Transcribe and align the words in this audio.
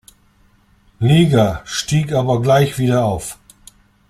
Liga, 0.99 1.61
stieg 1.63 2.11
aber 2.11 2.41
gleich 2.41 2.79
wieder 2.79 3.05
auf. 3.05 3.37